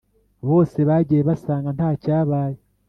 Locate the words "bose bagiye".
0.49-1.21